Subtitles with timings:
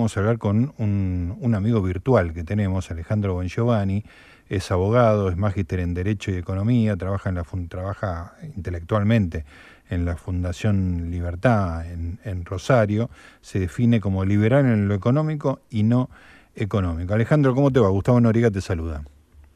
[0.00, 4.02] vamos a hablar con un, un amigo virtual que tenemos, Alejandro Bongiovanni,
[4.48, 9.44] es abogado, es magíster en Derecho y Economía, trabaja, en la, trabaja intelectualmente
[9.90, 13.10] en la Fundación Libertad en, Rosario,
[13.42, 16.08] se define como liberal en lo económico y no
[16.56, 17.12] económico.
[17.12, 17.90] Alejandro, ¿cómo te va?
[17.90, 19.04] Gustavo Noriga te saluda.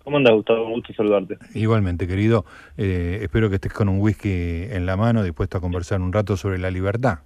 [0.04, 0.66] ¿Cómo andas, Gustavo?
[0.66, 1.38] Un gusto saludarte.
[1.54, 2.44] Igualmente, querido.
[2.76, 6.36] Eh, espero que estés con un whisky en la mano, dispuesto a conversar un rato
[6.36, 7.20] sobre la libertad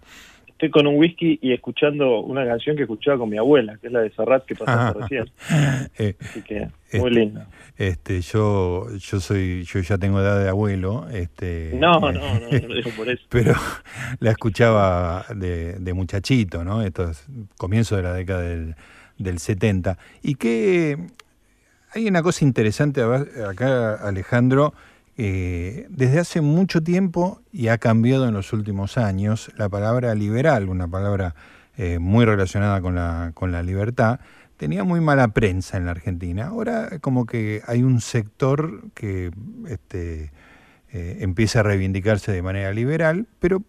[0.59, 3.93] estoy con un whisky y escuchando una canción que escuchaba con mi abuela, que es
[3.93, 5.31] la de Serrat que pasaste recién.
[5.98, 7.48] Eh, Así que muy este, linda.
[7.76, 11.07] Este, yo, yo soy, yo ya tengo edad de abuelo.
[11.11, 13.22] Este, no, no, no, no, lo por eso.
[13.29, 13.54] Pero
[14.18, 16.82] la escuchaba de, de muchachito, ¿no?
[16.82, 18.75] Esto es comienzo de la década del,
[19.17, 19.96] del 70.
[20.22, 20.98] Y que
[21.95, 24.75] hay una cosa interesante acá, Alejandro,
[25.21, 30.68] eh, desde hace mucho tiempo y ha cambiado en los últimos años la palabra liberal,
[30.68, 31.35] una palabra
[31.76, 34.20] eh, muy relacionada con la, con la libertad,
[34.56, 36.47] tenía muy mala prensa en la Argentina.
[36.47, 39.33] Ahora como que hay un sector que
[39.67, 40.31] este,
[40.92, 43.64] eh, empieza a reivindicarse de manera liberal, pero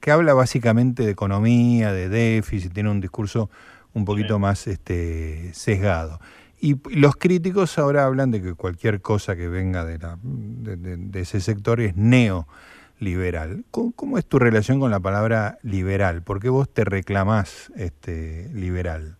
[0.00, 3.50] que habla básicamente de economía, de déficit, tiene un discurso
[3.92, 6.20] un poquito más este, sesgado.
[6.60, 11.40] Y los críticos ahora hablan de que cualquier cosa que venga de, la, de, ese
[11.40, 13.64] sector es neoliberal.
[13.70, 16.22] ¿Cómo, ¿Cómo, es tu relación con la palabra liberal?
[16.22, 19.16] ¿Por qué vos te reclamás este, liberal?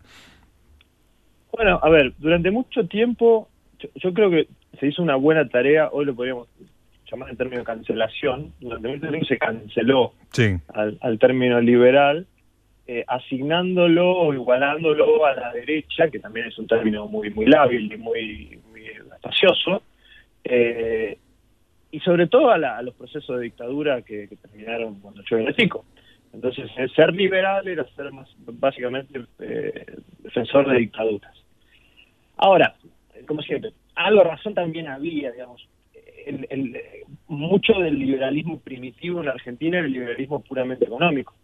[1.52, 3.48] Bueno, a ver, durante mucho tiempo
[3.94, 6.48] yo, creo que se hizo una buena tarea, hoy lo podríamos
[7.10, 10.14] llamar en términos de cancelación, durante mucho tiempo se canceló
[10.74, 12.26] al, al término liberal,
[12.88, 17.92] eh, asignándolo o igualándolo a la derecha, que también es un término muy muy lábil
[17.92, 19.82] y muy, muy espacioso,
[20.44, 21.18] eh,
[21.90, 25.84] y sobre todo a, los procesos de dictadura que, terminaron cuando yo era chico.
[26.32, 29.86] Entonces, ser liberal era ser más básicamente eh,
[30.18, 31.34] defensor de dictaduras.
[32.36, 32.76] Ahora,
[33.26, 35.66] como siempre, algo razón también había, digamos,
[36.24, 36.78] el,
[37.26, 41.34] mucho del liberalismo primitivo en la Argentina era el liberalismo puramente económico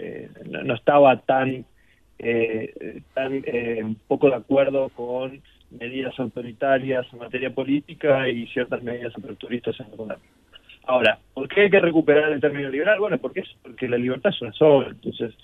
[0.00, 1.64] eh, no, estaba tan,
[2.18, 9.12] eh, tan eh, poco de acuerdo con medidas autoritarias en materia política y ciertas medidas
[9.16, 10.18] aperturistas en economía.
[10.84, 12.98] Ahora, ¿por qué hay que recuperar el término liberal?
[12.98, 14.88] Bueno, porque es porque la libertad es una sola.
[14.88, 15.34] Entonces,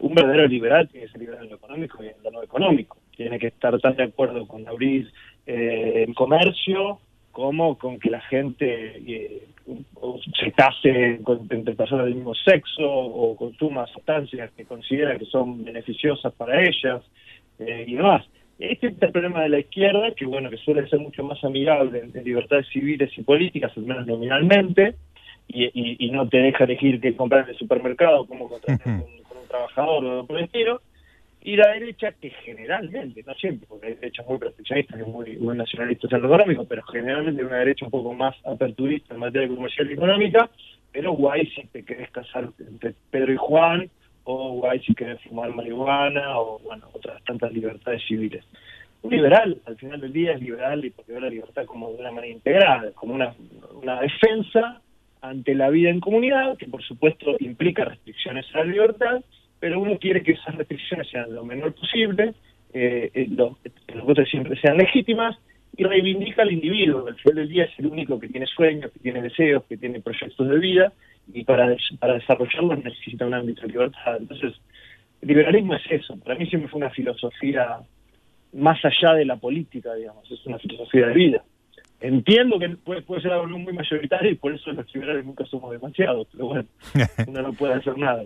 [0.00, 2.96] un verdadero liberal tiene que ser liberal en lo económico y en lo no económico.
[3.16, 5.10] Tiene que estar tan de acuerdo con abrir
[5.46, 7.00] el comercio
[7.32, 9.42] como con que la gente
[10.38, 11.20] se case
[11.50, 17.02] entre personas del mismo sexo o consuma sustancias que considera que son beneficiosas para ellas
[17.58, 18.24] eh, y demás.
[18.58, 22.08] Este es el problema de la izquierda, que bueno, que suele ser mucho más amigable
[22.14, 24.94] en, libertades civiles y políticas, al menos nominalmente,
[25.48, 30.04] y, no te deja elegir qué comprar en el supermercado, cómo contratar con, un trabajador
[30.04, 30.80] o por el estilo,
[31.46, 35.54] y la derecha, que generalmente, no siempre, porque hay derechas muy proteccionistas y muy, muy
[35.54, 39.90] nacionalistas en lo económico, pero generalmente una derecha un poco más aperturista en materia comercial
[39.90, 40.48] y económica,
[40.90, 43.90] pero guay si te querés casar entre Pedro y Juan,
[44.24, 48.42] o guay si querés fumar marihuana, o bueno, otras tantas libertades civiles.
[49.02, 51.96] Un liberal, al final del día, es liberal y porque ve la libertad como de
[51.96, 53.34] una manera integrada, como una,
[53.82, 54.80] una defensa
[55.20, 59.22] ante la vida en comunidad, que por supuesto implica restricciones a la libertad,
[59.64, 62.34] pero uno quiere que esas restricciones sean lo menor posible,
[62.74, 63.56] eh, eh los,
[64.04, 65.38] votos siempre sean legítimas
[65.74, 67.06] y reivindica al individuo.
[67.06, 70.02] Al final del día es el único que tiene sueños, que tiene deseos, que tiene
[70.02, 70.92] proyectos de vida
[71.32, 74.18] y para, para desarrollarlos necesita un ámbito de libertad.
[74.18, 74.52] Entonces,
[75.22, 76.14] el liberalismo es eso.
[76.18, 77.78] Para mí siempre fue una filosofía
[78.52, 81.42] más allá de la política, digamos, es una filosofía de vida.
[82.02, 85.70] Entiendo que puede, puede ser algo muy mayoritario y por eso los liberales nunca somos
[85.70, 86.68] demasiados, pero bueno,
[87.26, 88.24] uno no puede hacer nada.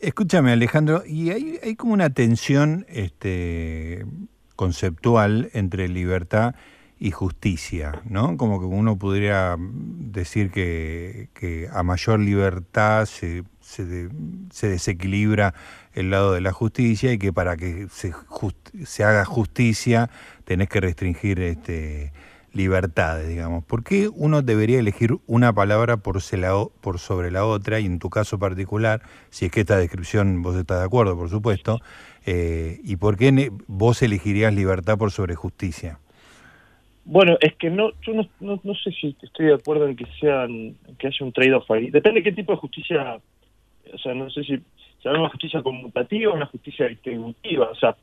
[0.00, 4.06] Escúchame, Alejandro, y hay, hay como una tensión este,
[4.56, 6.54] conceptual entre libertad
[6.98, 8.38] y justicia, ¿no?
[8.38, 14.08] Como que uno podría decir que, a mayor libertad se, se,
[14.68, 15.52] desequilibra
[15.92, 18.14] el lado de la justicia y que para que se,
[18.86, 20.08] se haga justicia
[20.44, 22.12] tenés que restringir este,
[22.52, 23.64] libertades, digamos.
[23.64, 26.18] ¿Por qué uno debería elegir una palabra por,
[26.80, 27.80] por sobre la otra?
[27.80, 31.28] Y en tu caso particular, si es que esta descripción vos estás de acuerdo, por
[31.28, 31.80] supuesto,
[32.26, 35.98] eh, ¿y por qué vos elegirías libertad por sobre justicia?
[37.04, 40.76] Bueno, es que no, yo no, no, sé si estoy de acuerdo en que sean,
[40.98, 41.90] que haya un trade-off ahí.
[41.90, 43.18] Depende de qué tipo de justicia,
[43.92, 44.60] o sea, no sé si
[45.02, 47.70] se una justicia conmutativa o una justicia distributiva.
[47.70, 47.96] O sea,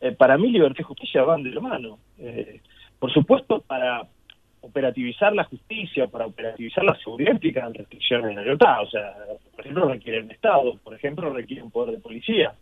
[0.00, 1.98] eh, para mí libertad y justicia van de la mano.
[2.18, 2.60] Eh,
[3.02, 4.06] por supuesto, para
[4.60, 8.80] operativizar la justicia, para operativizar la seguridad implican restricciones de la libertad.
[8.80, 9.16] O sea,
[9.50, 12.54] por ejemplo, requiere un Estado, por ejemplo, requiere un poder de policía.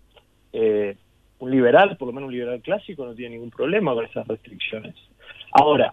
[0.55, 0.97] Eh,
[1.41, 4.95] Un liberal, por lo menos un liberal clásico, no tiene ningún problema con esas restricciones.
[5.53, 5.93] Ahora,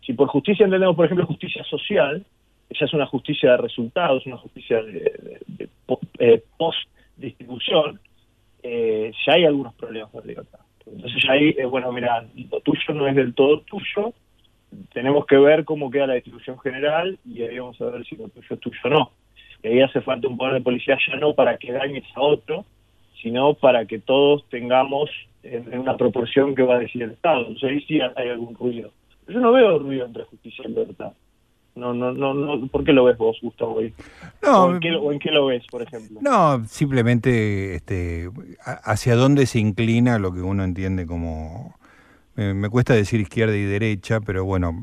[0.00, 2.24] si por justicia entendemos, por ejemplo, justicia social,
[2.70, 5.68] esa es una justicia de resultados, una justicia de,
[6.18, 8.00] eh, post-distribución,
[8.62, 10.60] eh, ya hay algunos problemas de libertad.
[10.86, 14.12] Entonces ahí, bueno, mira, lo tuyo no es del todo tuyo,
[14.92, 18.28] tenemos que ver cómo queda la distribución general y ahí vamos a ver si lo
[18.28, 19.10] tuyo es tuyo o no.
[19.62, 22.64] Y ahí hace falta un poder de policía ya no para que dañes a otro,
[23.20, 25.10] sino para que todos tengamos
[25.42, 27.40] en, una proporción que va a decir el Estado.
[27.40, 28.90] Entonces ahí sí hay algún ruido.
[29.28, 31.12] Yo no veo ruido entre justicia y libertad.
[31.74, 32.66] No, no, no, no.
[32.68, 33.80] ¿Por qué lo ves vos, Gustavo?
[34.42, 36.20] No, ¿O en, qué, en qué lo ves, por ejemplo?
[36.20, 38.30] No, simplemente este,
[38.62, 41.74] hacia dónde se inclina lo que uno entiende como...
[42.36, 44.82] me cuesta decir izquierda y derecha, pero bueno,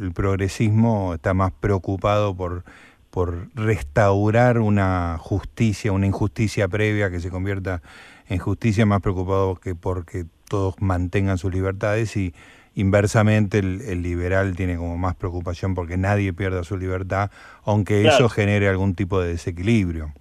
[0.00, 2.64] el progresismo está más preocupado por,
[3.10, 7.82] por restaurar una justicia, una injusticia previa que se convierta
[8.28, 12.34] en justicia, más preocupado que porque todos mantengan sus libertades y
[12.76, 17.30] Inversamente, el, liberal tiene como más preocupación porque nadie pierda su libertad,
[17.64, 20.12] aunque eso genere algún tipo de desequilibrio.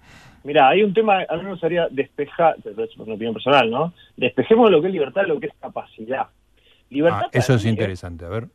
[0.43, 3.93] Mira, hay un tema, a mí me gustaría despejar, es una opinión personal, ¿no?
[4.17, 6.27] Despejemos lo que es libertad, lo que es capacidad.
[6.89, 8.47] Libertad ah, eso es interesante, a ver.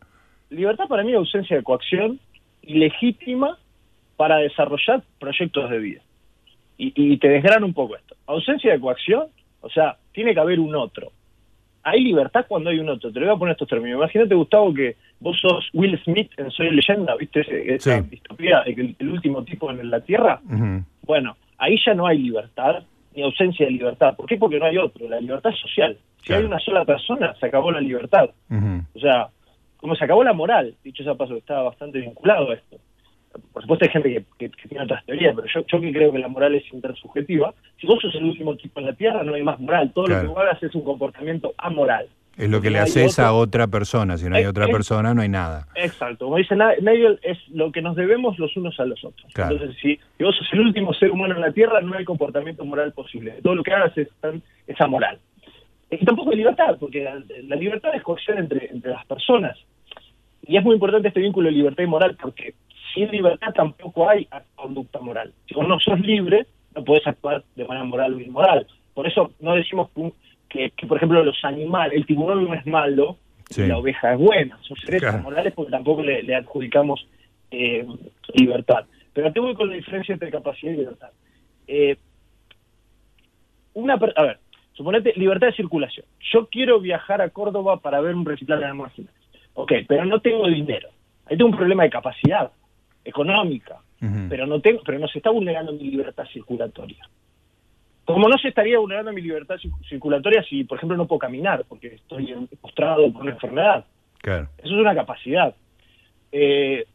[0.50, 2.20] Libertad para mí es ausencia de coacción
[2.62, 3.58] ilegítima
[4.16, 6.02] para desarrollar proyectos de vida.
[6.76, 8.14] Y, y te desgrano un poco esto.
[8.26, 9.26] Ausencia de coacción,
[9.60, 11.10] o sea, tiene que haber un otro
[11.82, 13.12] hay libertad cuando hay un otro.
[13.12, 13.98] Te lo voy a poner estos términos.
[13.98, 17.74] Imagínate, Gustavo, que vos sos Will Smith en Soy Leyenda, ¿viste?
[17.74, 20.40] Esa distopía, el, el, último tipo en la Tierra.
[21.02, 22.82] Bueno, ahí ya no hay libertad
[23.14, 24.14] ni ausencia de libertad.
[24.16, 24.36] ¿Por qué?
[24.36, 25.08] Porque no hay otro.
[25.08, 25.96] La libertad es social.
[26.22, 28.30] Si hay una sola persona, se acabó la libertad.
[28.94, 29.28] O sea,
[29.76, 32.78] como se acabó la moral, dicho esa paso, que estaba bastante vinculado a esto
[33.68, 36.54] supuesto hay gente que, tiene otras teorías, pero yo, yo que creo que la moral
[36.54, 39.92] es intersubjetiva, si vos sos el último tipo en la Tierra no hay más moral,
[39.92, 42.06] todo lo que vos hagas es un comportamiento amoral.
[42.38, 45.28] Es lo que le haces a otra persona, si no hay otra persona no hay
[45.28, 45.66] nada.
[45.74, 49.30] Exacto, como dice Nigel, es lo que nos debemos los unos a los otros.
[49.36, 52.92] Entonces, si, vos sos el último ser humano en la Tierra, no hay comportamiento moral
[52.92, 53.34] posible.
[53.42, 54.08] Todo lo que hagas es,
[54.66, 55.18] es amoral.
[55.90, 59.58] Y tampoco hay libertad, porque la, libertad es cohesión entre, entre las personas.
[60.46, 62.54] Y es muy importante este vínculo de libertad y moral, porque
[62.98, 65.32] sin libertad tampoco hay conducta moral.
[65.46, 68.66] Si vos no sos libre, no podés actuar de manera moral o inmoral.
[68.92, 69.90] Por eso no decimos
[70.48, 73.16] que, por ejemplo, los animales, el tiburón no es malo
[73.56, 74.58] y la oveja es buena.
[74.62, 77.06] Son seres morales porque tampoco le, adjudicamos
[77.50, 77.86] eh,
[78.34, 78.84] libertad.
[79.12, 81.10] Pero te voy con la diferencia entre capacidad y libertad.
[81.68, 81.96] Eh,
[83.74, 84.38] una, a ver,
[84.72, 86.06] suponete libertad de circulación.
[86.32, 89.12] Yo quiero viajar a Córdoba para ver un recital de almacenes.
[89.54, 90.88] Ok, pero no tengo dinero.
[91.26, 92.50] Ahí tengo un problema de capacidad
[93.08, 93.80] económica,
[94.28, 97.08] pero no tengo, pero no se está vulnerando mi libertad circulatoria.
[98.04, 99.56] Como no se estaría vulnerando mi libertad
[99.88, 103.84] circulatoria si, por ejemplo, no puedo caminar porque estoy postrado por una enfermedad.
[104.58, 105.54] Eso es una capacidad.
[106.32, 106.86] Eh,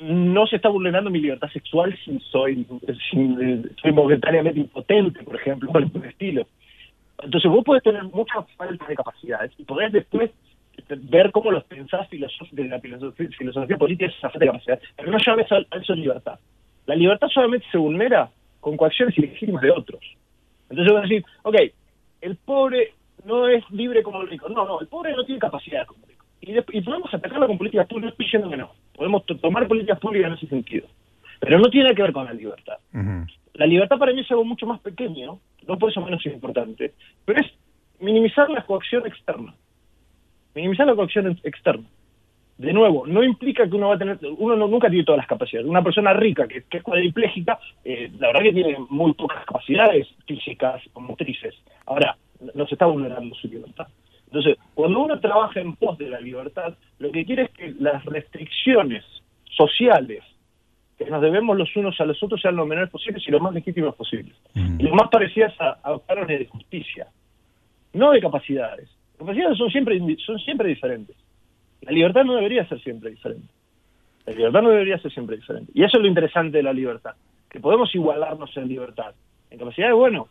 [0.00, 2.66] no se está vulnerando mi libertad sexual si soy,
[3.10, 6.46] si soy momentáneamente impotente, por ejemplo, por el estilo.
[7.22, 10.30] Entonces vos podés tener muchas faltas de capacidades y podés después
[10.88, 12.18] ver cómo los pensás de
[12.68, 14.80] la filosofía, filosofía política es esa falta de capacidad.
[14.96, 16.38] Pero no llames a, eso libertad.
[16.86, 18.30] La libertad solamente se vulnera
[18.60, 20.00] con coacciones ilegítimas de otros.
[20.68, 21.56] Entonces voy a decir, ok,
[22.20, 22.94] el pobre
[23.24, 24.48] no es libre como el rico.
[24.48, 26.24] No, no, el pobre no tiene capacidad como el rico.
[26.40, 28.72] Y, y podemos atacarlo con políticas públicas, estoy diciendo que no.
[28.94, 30.88] Podemos tomar políticas públicas en ese sentido.
[31.40, 32.78] Pero no tiene que ver con la libertad.
[33.54, 37.40] La libertad para mí es algo mucho más pequeño, no por eso menos importante, pero
[37.40, 37.46] es
[38.00, 39.54] minimizar la coacción externa
[40.54, 41.84] minimizar la coacción externa.
[42.58, 45.68] De nuevo, no implica que uno va a tener, uno nunca tiene todas las capacidades.
[45.68, 50.80] Una persona rica que, es cuadriplégica, eh, la verdad que tiene muy pocas capacidades físicas
[50.92, 51.54] o motrices.
[51.86, 52.16] Ahora,
[52.54, 53.88] no se está vulnerando su libertad.
[54.26, 58.04] Entonces, cuando uno trabaja en pos de la libertad, lo que quiere es que las
[58.04, 59.04] restricciones
[59.44, 60.22] sociales
[60.98, 63.52] que nos debemos los unos a los otros sean lo menores posibles y lo más
[63.52, 64.34] legítimas posibles.
[64.54, 67.08] Y lo más parecidas a, a de justicia,
[67.92, 68.88] no de capacidades.
[69.18, 71.16] Capacidades son siempre, son siempre diferentes.
[71.82, 73.48] La libertad no debería ser siempre diferente.
[74.26, 75.72] La libertad no debería ser siempre diferente.
[75.74, 77.14] Y eso es lo interesante de la libertad,
[77.50, 79.14] que podemos igualarnos en libertad.
[79.50, 80.28] En capacidades, bueno,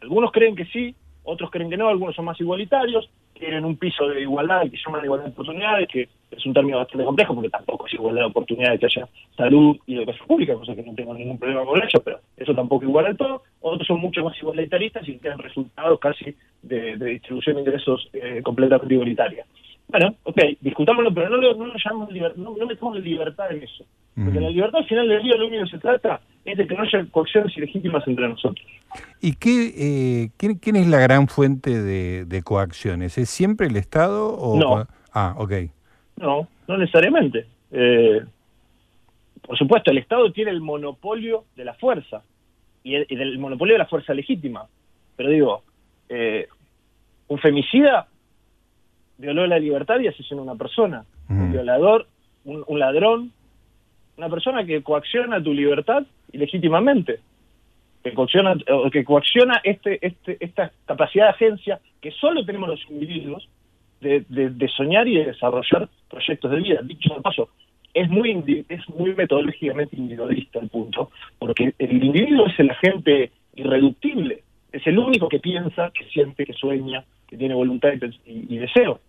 [0.00, 3.08] algunos creen que sí, otros creen que no, algunos son más igualitarios,
[3.42, 7.04] quieren un piso de igualdad que llaman igualdad de oportunidades, que es un término bastante
[7.04, 10.82] complejo porque tampoco es igualdad de oportunidades que haya salud y educación pública, cosa que
[10.84, 13.42] no tengo ningún problema con eso, pero eso tampoco iguala el todo.
[13.60, 18.94] Otros son mucho más igualitaristas y tienen resultados casi de, distribución de ingresos eh, completamente
[18.94, 19.44] igualitaria.
[19.92, 23.84] Bueno, ok, discutámoslo, pero no, lo, no, lo libertad, no, metemos libertad en eso.
[24.14, 26.74] Porque la libertad al final del día lo único que se trata es de que
[26.74, 28.66] no haya coacciones ilegítimas entre nosotros.
[29.20, 33.18] ¿Y qué, eh, ¿quién, es la gran fuente de, coacciones?
[33.18, 34.58] ¿Es siempre el Estado o...?
[34.58, 34.86] No.
[35.12, 35.52] Ah, ok.
[36.16, 37.46] No, no necesariamente.
[37.70, 38.22] Eh,
[39.42, 42.22] por supuesto, el Estado tiene el monopolio de la fuerza
[42.82, 44.66] y el, monopolio de la fuerza legítima.
[45.16, 45.62] Pero digo,
[46.08, 46.48] eh,
[47.28, 48.08] un femicida
[49.18, 51.04] violó la libertad y asesinó a una persona.
[51.28, 52.06] Un violador,
[52.44, 53.32] un, ladrón,
[54.16, 57.20] una persona que coacciona tu libertad ilegítimamente,
[58.02, 58.54] que coacciona,
[58.92, 63.48] que coacciona este, este, esta capacidad de agencia que solo tenemos los individuos
[64.00, 66.80] de, de, soñar y de desarrollar proyectos de vida.
[66.82, 67.48] Dicho de paso,
[67.94, 74.42] es muy, es muy metodológicamente individualista el punto, porque el individuo es el agente irreductible,
[74.72, 77.94] es el único que piensa, que siente, que sueña, que tiene voluntad
[78.26, 79.00] y, deseo.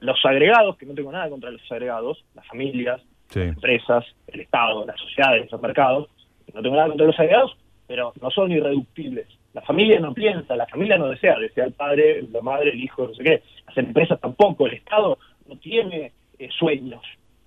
[0.00, 3.00] Los agregados, que no tengo nada contra los agregados, las familias,
[3.34, 6.10] las empresas, el Estado, las sociedades, los mercados,
[6.52, 9.26] no tengo nada contra los agregados, pero no son irreductibles.
[9.54, 13.08] La familia no piensa, la familia no desea, desea el padre, la madre, el hijo,
[13.08, 13.42] no sé qué.
[13.66, 15.16] Las empresas tampoco, el Estado
[15.48, 17.00] no tiene eh, sueños,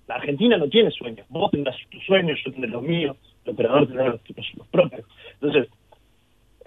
[0.08, 1.24] la Argentina no tiene sueños.
[1.28, 4.20] Vos tendrás tus sueños, yo tendré los míos, el operador tendrá los,
[4.68, 5.06] propios.
[5.34, 5.68] Entonces,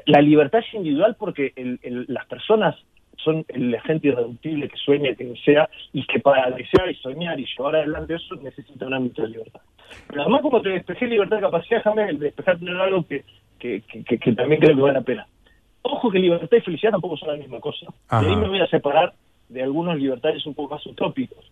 [0.05, 1.51] la libertad es individual porque
[2.07, 2.77] las personas
[3.23, 7.45] son el agente irreductible que sueña, que desea, y que para desear y soñar y
[7.45, 9.61] llevar adelante eso necesita un ámbito de libertad.
[10.07, 13.23] Pero además, como te despejé libertad de capacidad, déjame despejar tener algo que,
[13.59, 15.27] que, que, también creo que vale la pena.
[15.81, 17.87] Ojo que libertad y felicidad tampoco son la misma cosa.
[18.11, 19.13] Y ahí me voy a separar
[19.49, 21.45] de algunos libertarios un poco más utópicos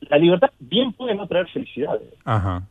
[0.00, 1.98] la libertad bien puede no traer felicidad.
[2.24, 2.62] Ajá.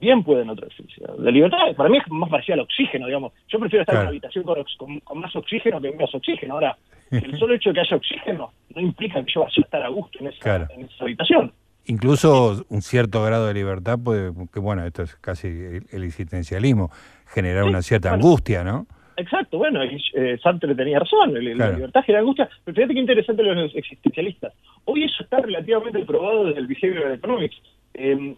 [0.00, 1.14] Bien puede no traer felicidad.
[1.18, 3.32] La libertad para mí es más parecida al oxígeno, digamos.
[3.48, 6.54] Yo prefiero estar en una habitación con, más oxígeno que menos oxígeno.
[6.54, 6.76] Ahora,
[7.10, 9.88] el solo hecho de que haya oxígeno no implica que yo vaya a estar a
[9.88, 10.68] gusto en esa,
[11.00, 11.52] habitación.
[11.86, 16.90] Incluso un cierto grado de libertad puede, que bueno, esto es casi el, existencialismo,
[17.26, 18.86] generar una cierta angustia, ¿no?
[19.16, 23.74] Exacto, bueno, eh, Sartre tenía razón, la libertad genera angustia, pero fíjate qué interesante los
[23.74, 24.52] existencialistas.
[24.84, 27.56] Hoy eso está relativamente probado desde el behavioral economics.
[27.94, 28.36] Em,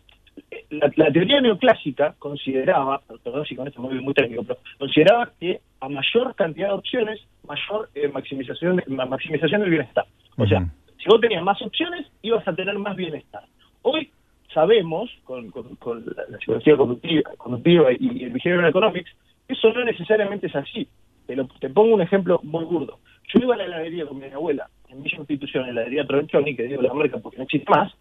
[0.70, 5.88] la, teoría neoclásica consideraba, perdón si con esto muy, muy técnico, pero consideraba que a
[5.88, 10.06] mayor cantidad de opciones, mayor eh, maximización, maximización del bienestar.
[10.36, 10.66] O sea,
[10.98, 13.44] si vos tenías más opciones, ibas a tener más bienestar.
[13.82, 14.10] Hoy
[14.52, 19.10] sabemos, con, la, psicología conductiva, y el behavioral economics,
[19.48, 20.88] eso no necesariamente es así.
[21.26, 22.98] Te, te pongo un ejemplo muy burdo.
[23.32, 26.56] Yo iba a la heladería con mi abuela, en Villa Institución, en la heladería Tronchoni,
[26.56, 27.92] que digo la marca porque no existe más,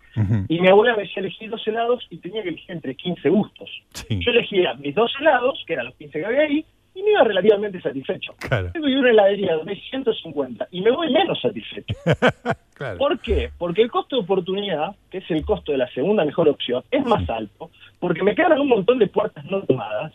[0.48, 3.70] y mi abuela me decía elegir dos helados y tenía que elegir entre 15 gustos.
[4.10, 6.66] Yo elegía mis dos helados, que eran los 15 que había ahí,
[6.98, 8.34] y me iba relativamente satisfecho.
[8.40, 8.72] Claro.
[8.72, 11.94] Tengo una heladería de 150 y me voy menos satisfecho.
[12.98, 13.52] ¿Por qué?
[13.58, 17.06] Porque el costo de oportunidad, que es el costo de la segunda mejor opción, es
[17.06, 20.14] más alto, porque me quedan un montón de puertas no tomadas,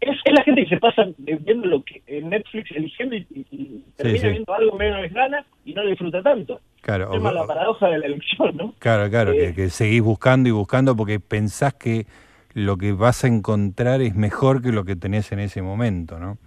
[0.00, 4.54] es, la gente que se pasa viendo lo que en Netflix eligiendo y, termina viendo
[4.54, 6.60] algo menos gana y no lo disfruta tanto.
[6.80, 8.74] Claro, es la paradoja de la elección, ¿no?
[8.78, 12.06] Claro, claro, que, eh, seguís buscando y buscando porque pensás que
[12.54, 16.38] lo que vas a encontrar es mejor que lo que tenés en ese momento, ¿no?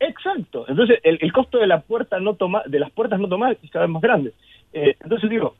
[0.00, 0.66] Exacto.
[0.68, 3.86] Entonces, el, costo de la puerta no toma, de las puertas no tomadas es cada
[3.86, 4.32] vez más grande.
[4.72, 5.56] Eh, entonces digo,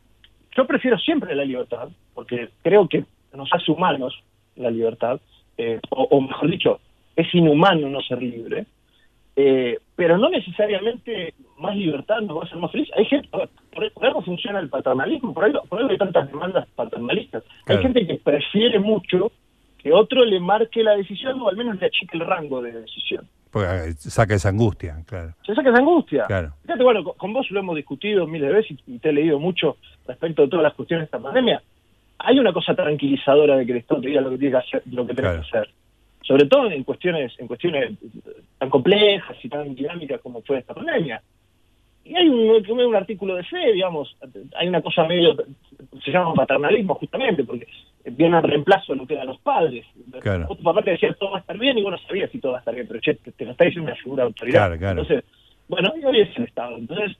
[0.56, 4.22] yo prefiero siempre la libertad, porque creo que nos hace humanos
[4.56, 5.20] la libertad,
[5.56, 6.80] eh, o mejor dicho,
[7.18, 8.64] es inhumano no ser libre,
[9.34, 12.88] eh, pero no necesariamente más libertad nos va a hacer más feliz.
[12.96, 13.48] Hay gente, por,
[14.02, 17.42] algo funciona el paternalismo, por algo, por hay tantas demandas paternalistas.
[17.66, 19.32] Hay gente que prefiere mucho
[19.78, 23.28] que otro le marque la decisión o al menos le achique el rango de decisión.
[23.50, 25.34] Porque eh, saca esa angustia, claro.
[25.44, 26.26] Se saca esa angustia.
[26.26, 26.52] Claro.
[26.62, 29.76] Fíjate, bueno, con, vos lo hemos discutido miles de veces y te he leído mucho
[30.06, 31.60] respecto de todas las cuestiones de esta pandemia.
[32.20, 34.82] Hay una cosa tranquilizadora de que el Estado te diga lo que tiene que hacer,
[34.86, 35.68] lo que tenés que hacer
[36.22, 37.92] sobre todo en cuestiones en cuestiones
[38.58, 41.22] tan complejas y tan dinámicas como fue esta pandemia.
[42.04, 44.16] Y hay un, un artículo de fe, digamos,
[44.56, 45.36] hay una cosa medio,
[46.02, 47.66] se llama paternalismo justamente, porque
[48.04, 49.84] viene al reemplazo de lo que eran los padres.
[50.20, 50.46] Claro.
[50.48, 52.52] Tu papá te decía todo va a estar bien y vos no sabías si todo
[52.52, 54.72] va a estar bien, pero che, te, lo está diciendo una figura de autoridad.
[54.72, 55.24] Entonces,
[55.68, 56.76] bueno, hoy es el Estado.
[56.78, 57.16] Entonces,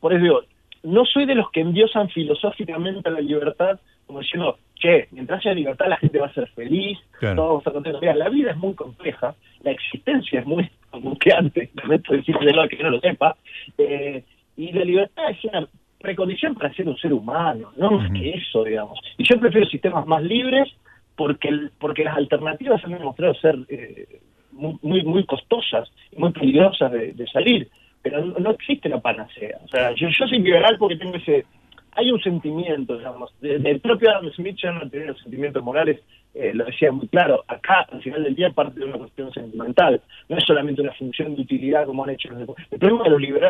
[0.00, 0.42] por eso digo,
[0.82, 5.86] no soy de los que endiosan filosóficamente la libertad como diciendo, che, mientras haya libertad
[5.88, 8.00] la gente va a ser feliz, todos vamos a estar contentos.
[8.00, 12.90] Mira, la vida es muy compleja, la existencia es muy angustiante, lamento decirle que no
[12.90, 13.36] lo sepa,
[13.78, 14.24] eh,
[14.56, 15.66] y la libertad es una
[16.00, 18.98] precondición para ser un ser humano, no más que eso, digamos.
[19.16, 20.68] Y yo prefiero sistemas más libres
[21.16, 27.26] porque porque las alternativas han demostrado ser eh, muy, muy, costosas y muy peligrosas de,
[27.32, 27.68] salir,
[28.02, 29.58] pero no, existe la panacea.
[29.64, 31.46] O sea, yo, yo soy liberal porque tengo ese
[31.94, 36.00] hay un sentimiento, digamos, del propio Adam Smith ya no tenía los sentimientos morales,
[36.34, 40.00] eh, lo decía muy claro, acá al final del día parte de una cuestión sentimental,
[40.28, 43.04] no es solamente una función de utilidad como han hecho los El problema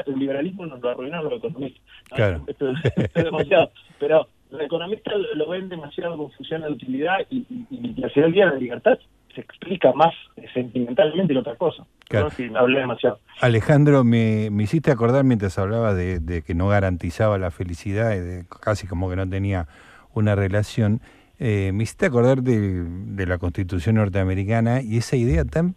[0.05, 1.83] del liberalismo nos lo arruinaron los economistas.
[2.11, 2.45] Claro.
[2.49, 3.71] Esto, es demasiado,
[4.01, 8.55] pero los economistas lo ven demasiado como función de utilidad y, final del día la
[8.55, 8.99] libertad
[9.35, 10.13] se explica más
[10.53, 11.87] sentimentalmente que otra cosa.
[12.07, 12.29] Claro.
[12.57, 13.19] hablé demasiado.
[13.41, 18.87] Alejandro, me, hiciste acordar mientras hablaba de, que no garantizaba la felicidad, y de, casi
[18.87, 19.69] como que no tenía
[20.13, 21.01] una relación.
[21.39, 25.77] Eh, me hiciste acordar de, de, la Constitución norteamericana y esa idea tan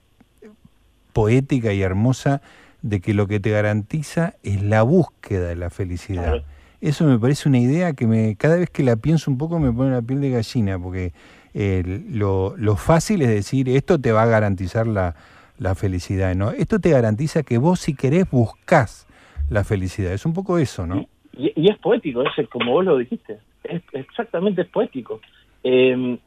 [1.14, 2.42] poética y hermosa
[2.82, 6.44] de que lo que te garantiza es la búsqueda de la felicidad.
[6.82, 9.72] Eso me parece una idea que me cada vez que la pienso un poco me
[9.72, 11.14] pone la piel de gallina, porque
[11.54, 15.16] lo, lo, fácil es decir, esto te va a garantizar la,
[15.58, 16.52] la, felicidad, ¿no?
[16.52, 19.08] Esto te garantiza que vos si querés buscás
[19.50, 21.08] la felicidad, es un poco eso, ¿no?
[21.38, 25.22] Y, es poético, es como vos lo dijiste, es, exactamente es poético.
[25.64, 26.18] Em,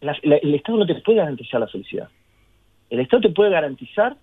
[0.00, 2.08] el Estado no te puede garantizar la felicidad.
[2.88, 4.16] El Estado te puede garantizar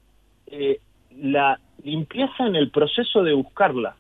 [0.48, 0.80] eh,
[1.20, 3.96] la limpieza en el proceso de buscarla.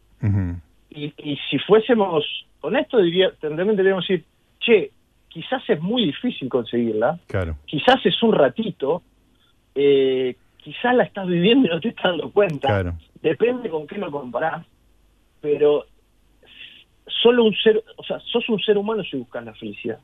[0.98, 2.26] Y, y, si fuésemos
[2.62, 4.26] honestos, diría, tendríamos decir,
[4.60, 4.92] che,
[5.28, 7.58] quizás es muy difícil conseguirla, claro.
[7.66, 9.04] quizás es un ratito,
[9.76, 14.12] eh, quizás la estás viviendo y no te estás dando cuenta, depende con qué lo
[14.12, 14.66] comparás,
[15.40, 15.86] pero
[17.22, 20.00] solo un ser, o sea, sos un ser humano si buscas la felicidad.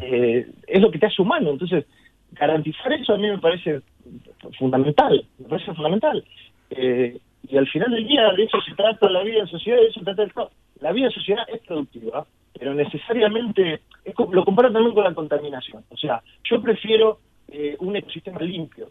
[0.00, 1.84] Eh, es lo que te hace humano, entonces
[2.32, 3.80] garantizar eso a mí me parece
[4.58, 6.24] fundamental, me parece fundamental.
[6.70, 9.86] Eh, y al final del día de eso se trata la vida en sociedad, de
[9.86, 10.32] eso se trata el
[10.80, 12.26] La vida en sociedad es productiva,
[12.58, 13.80] pero necesariamente,
[14.32, 15.84] lo comparo también con la contaminación.
[15.90, 17.18] O sea, yo prefiero
[17.48, 18.90] eh, un ecosistema limpio.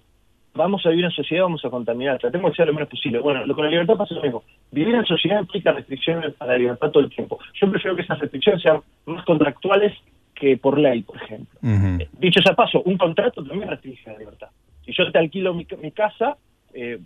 [0.54, 3.20] Vamos a vivir en sociedad, vamos a contaminar, tratemos de ser lo menos posible.
[3.20, 4.44] Bueno, lo con la libertad pasa lo mismo.
[4.72, 7.38] Vivir en sociedad implica restricciones para la libertad todo el tiempo.
[7.54, 9.94] Yo prefiero que esas restricciones sean más contractuales
[10.34, 11.60] que por ley, por ejemplo.
[11.64, 14.48] Eh, dicho sea paso, un contrato también restringe la libertad.
[14.86, 16.38] Si yo te alquilo mi, casa,
[16.80, 17.00] eh,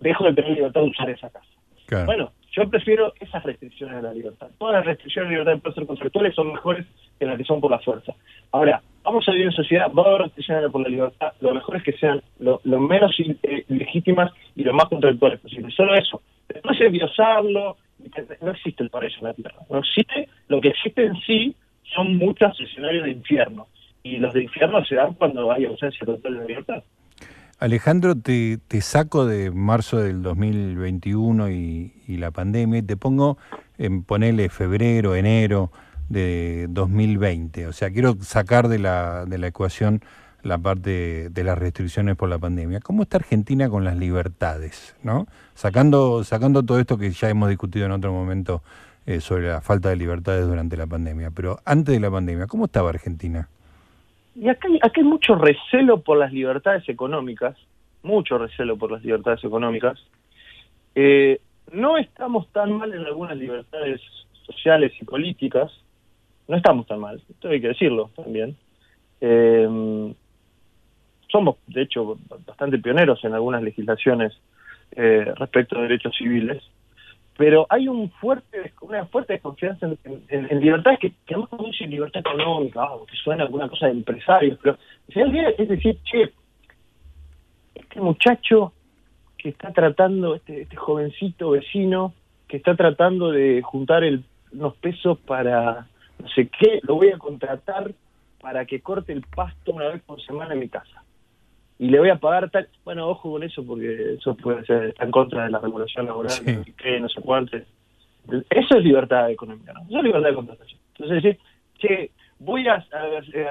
[0.00, 1.46] dejo de tener libertad de usar esa casa.
[2.06, 4.48] Bueno, yo prefiero esas restricciones de la libertad.
[4.58, 6.86] Todas las restricciones de libertad de ser contractuales son mejores
[7.18, 8.14] que las que son por la fuerza.
[8.50, 11.76] Ahora, vamos a vivir en sociedad, va a haber restricciones por la libertad, lo mejor
[11.76, 15.70] es que sean lo, menos eh, legítimas y lo más contractuales posible.
[15.70, 16.22] Solo eso.
[16.48, 17.76] Después enviosarlo,
[18.40, 19.56] no existe el paraíso en la tierra.
[19.68, 21.54] No existe, lo que existe en sí
[21.94, 23.66] son muchos escenarios de infierno.
[24.02, 26.82] Y los de infierno se dan cuando hay ausencia total de libertad.
[27.62, 33.38] Alejandro, te, saco de marzo del 2021 y, la pandemia y te pongo
[33.78, 35.70] en ponerle febrero, enero
[36.08, 37.68] de 2020.
[37.68, 40.02] O sea, quiero sacar de la, de la ecuación
[40.42, 42.80] la parte de las restricciones por la pandemia.
[42.80, 44.96] ¿Cómo está Argentina con las libertades?
[45.04, 45.28] ¿no?
[45.54, 48.64] Sacando, sacando todo esto que ya hemos discutido en otro momento
[49.06, 51.30] eh, sobre la falta de libertades durante la pandemia.
[51.30, 53.48] Pero antes de la pandemia, ¿cómo estaba Argentina?
[54.34, 57.56] Y acá hay, hay mucho recelo por las libertades económicas,
[58.02, 59.98] mucho recelo por las libertades económicas.
[60.94, 61.40] Eh,
[61.72, 64.00] no estamos tan mal en algunas libertades
[64.46, 65.70] sociales y políticas,
[66.48, 68.56] no estamos tan mal, esto hay que decirlo también.
[69.20, 70.14] Eh,
[71.30, 74.32] somos, de hecho, bastante pioneros en algunas legislaciones
[74.92, 76.62] eh, respecto a derechos civiles
[77.42, 82.20] pero hay un fuerte una fuerte desconfianza en, libertades que, que además no dice libertad
[82.20, 84.78] económica, que suena alguna cosa de empresarios, pero
[85.08, 86.32] es decir, che,
[87.74, 88.72] este muchacho
[89.36, 92.14] que está tratando, este, este jovencito vecino,
[92.46, 95.88] que está tratando de juntar el, unos pesos para
[96.20, 97.90] no sé qué, lo voy a contratar
[98.40, 101.01] para que corte el pasto una vez por semana en mi casa
[101.82, 102.68] y le voy a pagar tal.
[102.84, 106.32] Bueno, ojo con eso porque eso puede ser está en contra de la regulación laboral,
[106.76, 107.56] que no sé cuánto.
[107.56, 109.80] Eso es libertad económica, ¿no?
[109.88, 110.80] Eso es libertad de contratación.
[110.94, 111.40] Entonces, decir,
[111.78, 112.86] che, voy a,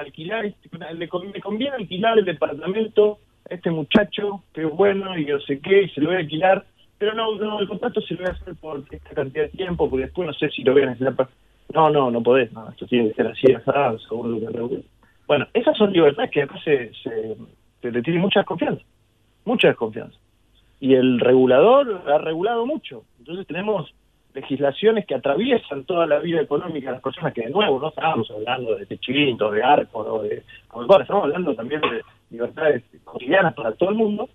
[0.00, 3.18] alquilar, este, me conviene alquilar el departamento
[3.50, 6.20] a este muchacho, que es bueno y yo sé qué, y se lo voy a
[6.20, 6.64] alquilar,
[6.96, 9.90] pero no, no, el contrato se lo voy a hacer por esta cantidad de tiempo,
[9.90, 11.28] porque después no sé si lo voy a necesitar para...
[11.74, 13.46] No, no, no podés, no, esto tiene que ser así,
[14.08, 14.84] según lo que
[15.26, 17.36] Bueno, esas son libertades que acá se, se
[17.90, 18.82] le tiene mucha desconfianza,
[19.44, 20.16] mucha desconfianza.
[20.80, 23.04] Y el regulador ha regulado mucho.
[23.18, 23.92] Entonces tenemos
[24.34, 28.30] legislaciones que atraviesan toda la vida económica de las personas que de nuevo no estamos
[28.30, 33.90] hablando de techito, de arco, o de estamos hablando también de libertades cotidianas para todo
[33.90, 34.28] el mundo.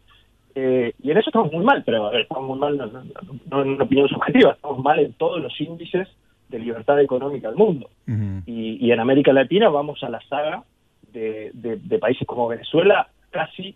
[0.55, 3.69] Eh, y en eso estamos muy mal, pero a ver, estamos muy mal no, en
[3.69, 6.07] una opinión subjetiva, estamos mal en todos los índices
[6.49, 7.89] de libertad económica del mundo.
[8.45, 10.63] y, y, en América Latina vamos a la saga
[11.11, 13.75] de, de países como Venezuela casi,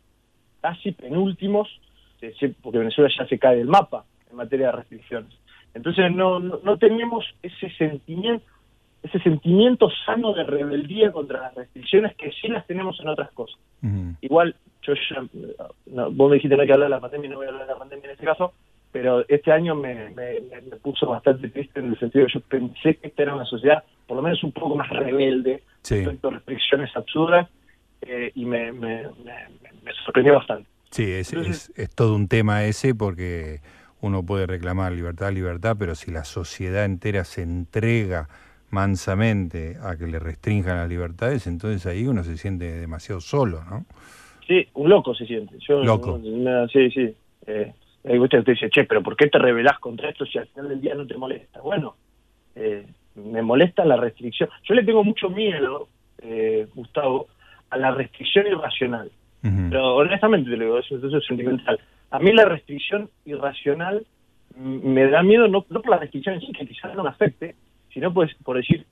[0.61, 1.67] casi penúltimos,
[2.61, 5.33] porque Venezuela ya se cae del mapa en materia de restricciones.
[5.73, 8.45] Entonces no, no, tenemos ese sentimiento,
[9.03, 13.59] ese sentimiento sano de rebeldía contra las restricciones que sí las tenemos en otras cosas.
[14.21, 15.23] Igual, yo ya,
[15.85, 17.73] vos me dijiste no hay que hablar de la pandemia, no voy a hablar de
[17.73, 18.53] la pandemia en este caso,
[18.91, 20.41] pero este año me, me,
[20.81, 24.17] puso bastante triste en el sentido que yo pensé que esta era una sociedad por
[24.17, 27.47] lo menos un poco más rebelde respecto a restricciones absurdas
[28.01, 29.03] eh, y me, me,
[30.05, 30.67] sorprendió bastante.
[30.89, 33.59] Sí, es, es, todo un tema ese porque
[34.01, 38.27] uno puede reclamar libertad, libertad, pero si la sociedad entera se entrega
[38.69, 43.85] mansamente a que le restrinjan las libertades, entonces ahí uno se siente demasiado solo, ¿no?
[44.47, 45.57] Sí, un loco se siente.
[45.59, 46.19] Yo, loco.
[46.71, 47.15] sí, sí.
[47.45, 47.73] Eh,
[48.19, 50.81] usted te dice, che, pero ¿por qué te rebelás contra esto si al final del
[50.81, 51.61] día no te molesta?
[51.61, 51.95] Bueno,
[52.55, 52.85] eh,
[53.15, 54.49] me molesta la restricción.
[54.63, 55.87] Yo le tengo mucho miedo,
[56.21, 57.27] eh, Gustavo,
[57.71, 59.12] a la restricción irracional.
[59.41, 61.79] Pero honestamente te lo digo, eso, es sentimental.
[62.12, 64.05] A mí la restricción irracional
[64.55, 67.55] me da miedo no, no por la restricción en sí, que quizás no me afecte,
[67.91, 68.86] sino pues, por decir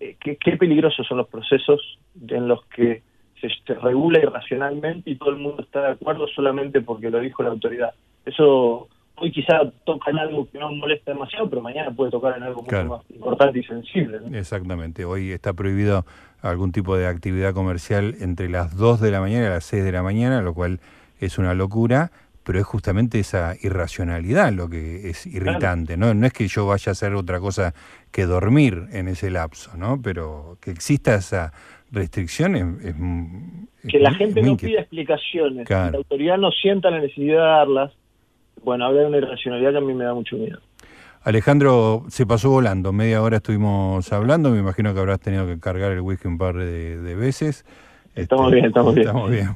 [0.00, 1.98] eh, qué peligrosos son los procesos
[2.28, 3.02] en los que
[3.42, 7.42] se, se, regula irracionalmente y todo el mundo está de acuerdo solamente porque lo dijo
[7.42, 7.92] la autoridad.
[8.24, 12.42] Eso hoy quizá toca en algo que no molesta demasiado, pero mañana puede tocar en
[12.44, 14.18] algo mucho más importante y sensible.
[14.32, 16.04] Exactamente, hoy está prohibido
[16.44, 19.92] algún tipo de actividad comercial entre las 2 de la mañana y las 6 de
[19.92, 20.80] la mañana, lo cual
[21.18, 22.12] es una locura,
[22.44, 26.12] pero es justamente esa irracionalidad lo que es irritante, ¿no?
[26.12, 27.74] No es que yo vaya a hacer otra cosa
[28.12, 30.00] que dormir en ese lapso, ¿no?
[30.02, 31.52] Pero que exista esa
[31.90, 32.94] restricción es...
[33.88, 37.92] que la gente no pida explicaciones, que la autoridad no sienta la necesidad de darlas,
[38.62, 40.60] bueno, habla de una irracionalidad que a mí me da mucho miedo.
[41.24, 45.90] Alejandro, se pasó volando, media hora estuvimos hablando, me imagino que habrás tenido que cargar
[45.92, 47.64] el whisky un par de, veces.
[48.14, 49.08] Estamos bien, estamos bien.
[49.08, 49.48] Estamos bien,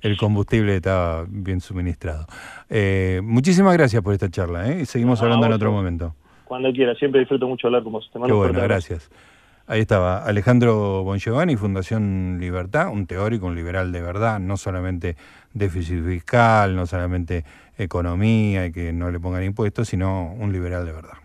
[0.00, 2.24] el combustible está bien suministrado.
[2.70, 4.86] Eh, muchísimas gracias por esta charla, ¿eh?
[4.86, 6.14] seguimos hablando en otro momento.
[6.46, 8.10] Cuando quiera, siempre disfruto mucho hablar con vos.
[8.10, 9.10] Te Qué bueno, gracias.
[9.66, 15.14] Ahí estaba Alejandro Bongiovanni, Fundación Libertad, un teórico, un liberal de verdad, no solamente
[15.52, 17.44] déficit fiscal, no solamente
[17.82, 21.20] economía y que no le pongan impuestos, sino un liberal de verdad.